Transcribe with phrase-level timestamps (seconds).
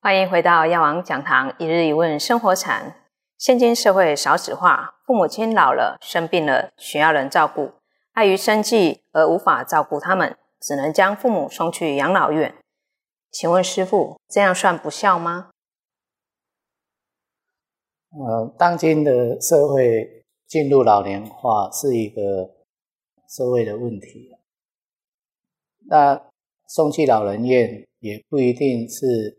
[0.00, 2.94] 欢迎回到药王讲堂，一日一问生活禅。
[3.36, 7.72] 现今社会少子化，父母亲老了、生病了，需要人照顾，
[8.12, 12.54] 碍于生计而无法照顾他们，只能将父母送去养老院。
[13.32, 15.50] 请问师傅，这样算不孝吗？
[18.10, 22.22] 呃，当今的社会进入老年化是一个
[23.28, 24.30] 社会的问题。
[25.88, 26.22] 那
[26.68, 29.37] 送去老人院也不一定是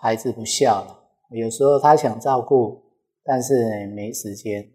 [0.00, 2.80] 孩子不孝了，有时候他想照顾，
[3.24, 4.70] 但是没时间。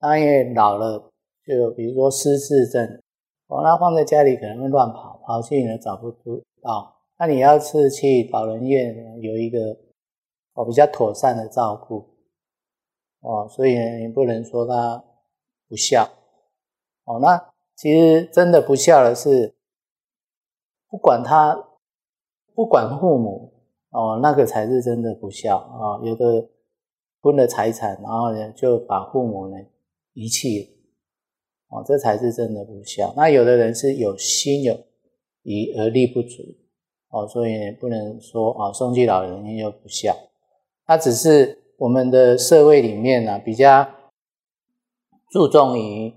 [0.00, 1.12] 他因为老了，
[1.44, 3.02] 就比如说失智症，
[3.48, 6.10] 哦，那放在家里可能会乱跑，跑去呢找不
[6.62, 6.96] 到。
[7.18, 9.76] 那你要是去老人院，有一个
[10.54, 12.08] 哦比较妥善的照顾，
[13.20, 15.04] 哦，所以你不能说他
[15.68, 16.08] 不孝，
[17.04, 19.54] 哦，那其实真的不孝的是，
[20.88, 21.68] 不管他
[22.54, 23.52] 不管父母，
[23.90, 26.00] 哦，那个才是真的不孝啊。
[26.04, 26.48] 有的
[27.22, 29.56] 分了财产，然后呢就把父母呢
[30.12, 30.76] 遗弃，
[31.68, 33.12] 哦，这才是真的不孝。
[33.16, 34.78] 那有的人是有心有
[35.42, 36.42] 余而力不足。
[37.10, 40.14] 哦，所以不能说啊，送去老人院就不孝。
[40.86, 43.88] 那只是我们的社会里面呢，比较
[45.30, 46.12] 注重于，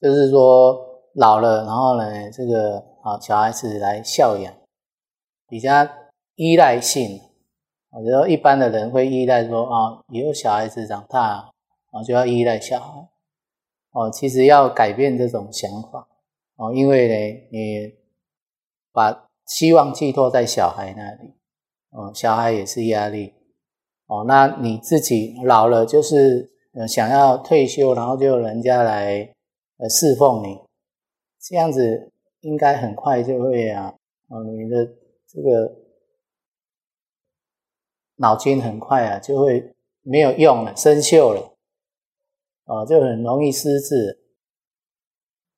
[0.00, 4.54] 就是说老了，然后呢，这个啊小孩子来孝养，
[5.48, 5.86] 比较
[6.36, 7.20] 依赖性。
[7.90, 11.52] 我觉得一般的人会依赖说啊，以后小孩子长大
[11.90, 13.08] 啊就要依赖小孩。
[13.92, 16.08] 哦，其实要改变这种想法
[16.56, 18.04] 哦，因为呢，你。
[18.96, 21.34] 把希望寄托在小孩那里，
[21.90, 23.34] 哦，小孩也是压力，
[24.06, 26.48] 哦，那你自己老了就是
[26.86, 29.34] 想要退休，然后就人家来
[29.78, 30.60] 呃侍奉你，
[31.40, 33.92] 这样子应该很快就会啊，
[34.28, 34.88] 哦，你的
[35.34, 35.74] 这个
[38.16, 41.56] 脑筋很快啊就会没有用了，生锈了，
[42.66, 44.24] 哦，就很容易失智。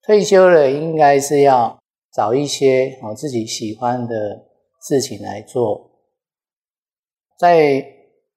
[0.03, 1.79] 退休了应该是要。
[2.15, 4.47] 找一些哦自己喜欢的
[4.81, 5.91] 事情来做。
[7.39, 7.87] 在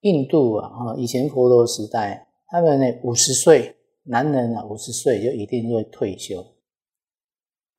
[0.01, 6.45] 印度啊，哈，以前佛陀时代，他们呢五十岁男人啊，五十岁就一定会退休。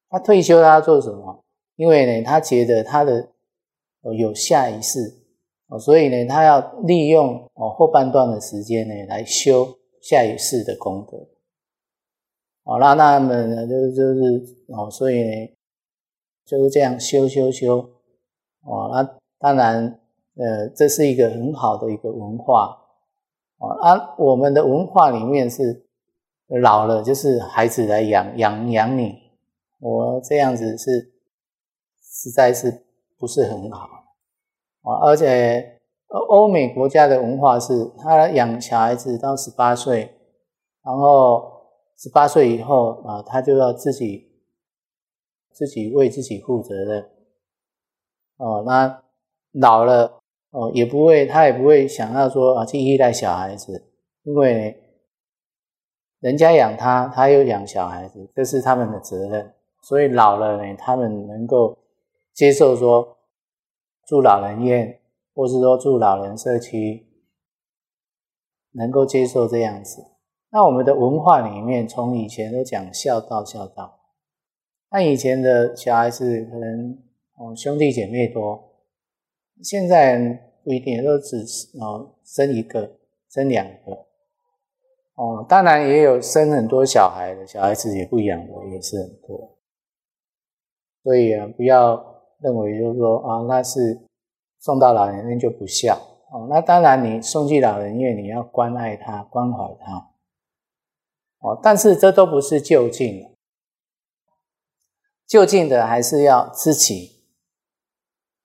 [0.09, 1.45] 他退休他做什么？
[1.77, 3.31] 因为呢，他觉得他的
[4.03, 4.99] 哦有下一世
[5.69, 11.19] 哦，所以呢，他要利用哦后半段的时间呢来修下一世的功德。
[12.65, 15.57] 哦，那那么呢，就就是哦，所以呢。
[16.47, 17.79] 就是这样修修修，
[18.65, 20.01] 哦，那当然，
[20.35, 22.77] 呃，这是一个很好的一个文化，
[23.59, 25.87] 哦，啊，我们的文化里面是
[26.61, 29.15] 老了就是孩子来养养养你，
[29.79, 31.13] 我这样子是
[32.03, 32.85] 实在是
[33.21, 33.87] 不是很好，
[34.83, 40.13] 啊，而且欧美国家的文化是他养小孩子到十八岁，
[40.83, 41.53] 然后
[41.97, 44.29] 十八岁以后啊，他就要自己。
[45.53, 47.11] 自己为自己负责任，
[48.39, 49.03] 哦，那
[49.53, 50.21] 老了
[50.53, 53.85] 哦，也不会，他也不会想要说啊去依赖小孩子，
[54.23, 54.81] 因为
[56.21, 59.53] 人家养他，他又养小孩子，这是他们的责任。
[59.83, 61.77] 所以老了呢，他们能够
[62.33, 63.19] 接受说
[64.07, 65.01] 住老人院，
[65.35, 67.07] 或是说住老人社区，
[68.73, 70.05] 能够接受这样子。
[70.51, 74.01] 那我们的文化里面，从以前都讲孝道，孝道。
[74.91, 76.99] 那以前的小孩子可能
[77.37, 78.83] 哦兄弟姐妹多，
[79.63, 80.19] 现在
[80.65, 81.37] 不一定，都只
[81.79, 82.99] 哦生一个、
[83.29, 83.93] 生两个，
[85.15, 89.57] 哦，当然也有生很多小孩的，小孩子也不养的也是很多，
[91.05, 94.01] 所以啊，不要认为就是说啊，那是
[94.61, 95.95] 送到老人院就不孝
[96.31, 96.47] 哦。
[96.49, 100.11] 那当然，你送去老人院，你要关爱他、关怀他，
[101.41, 103.31] 哦，但是这都不是就近的。
[105.27, 107.23] 就近的还是要自己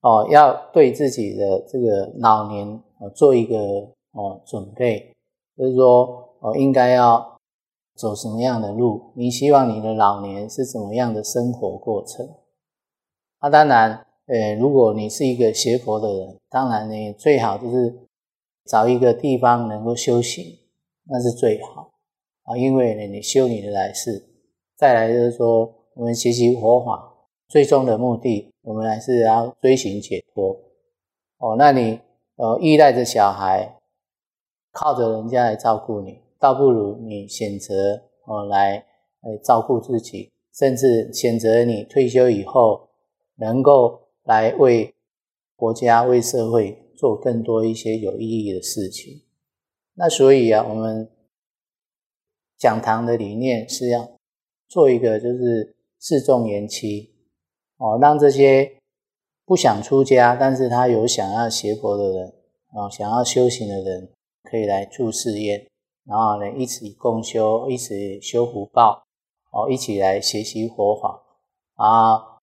[0.02, 2.68] 哦，要对自己的这个老年
[3.00, 3.58] 哦做一个
[4.12, 5.12] 哦准备，
[5.58, 7.40] 就是说哦应该要
[7.96, 9.12] 走什么样的路？
[9.16, 12.30] 你希望你的老年是怎么样的生活过程？
[13.46, 17.96] 那当然，呃，如果你是一个学佛的人，当然呢最好就是
[18.66, 20.44] 找一个地方能够修行，
[21.04, 21.92] 那是最好
[22.42, 24.24] 啊，因为呢你修你的来世，
[24.76, 25.72] 再来就是说。
[25.98, 27.14] 我们学习佛法，
[27.48, 30.60] 最终的目的，我们还是要追寻解脱。
[31.38, 32.02] 哦，那你
[32.36, 33.78] 呃依赖着小孩，
[34.74, 38.86] 靠着人家来照顾你，倒不如你选择哦来
[39.22, 42.90] 来照顾自己，甚至选择你退休以后
[43.36, 44.94] 能够来为
[45.56, 49.24] 国家、为社会做更多一些有意义的事情。
[49.94, 51.10] 那所以啊，我们
[52.58, 54.10] 讲堂的理念是要
[54.68, 57.14] 做一个就是示众言期
[57.78, 58.78] 哦，让这些
[59.46, 62.34] 不想出家，但是他有想要学佛的人
[62.74, 64.12] 啊，想要修行的人，
[64.44, 65.68] 可以来住寺院，
[66.06, 69.04] 然后呢一起共修，一起修福报。
[69.58, 71.24] 哦，一起来学习佛法
[71.76, 72.35] 啊，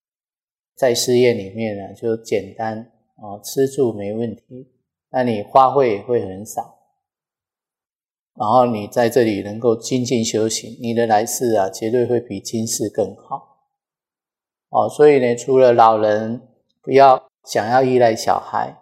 [0.75, 4.69] 在寺院里面呢，就简单哦，吃住没问题，
[5.11, 6.79] 那你花费会很少，
[8.35, 13.67] 然后你在这里能够精进修行，你的来世啊，绝对会比今世更好。
[14.71, 16.41] 哦，所以呢，除了老人
[16.81, 18.77] 不要想要依赖小孩，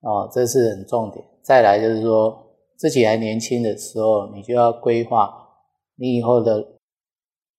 [0.00, 1.24] 哦，这是很重点。
[1.42, 5.48] 再来就是说，自己还年轻的时候，你就要规划
[5.96, 6.68] 你以后的。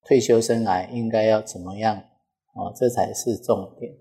[0.05, 2.03] 退休生涯应该要怎么样？
[2.53, 3.93] 哦，这才是重点。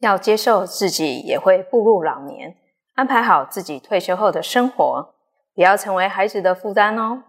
[0.00, 2.56] 要接受自己也会步入老年，
[2.94, 5.14] 安排好自己退休后的生活，
[5.54, 7.24] 不要成为孩子的负担哦。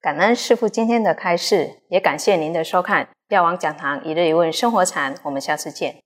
[0.00, 6.03] 感恩师父今天的开示，也感谢您的收看《药王讲堂一日一问生活禅》，我们下次见。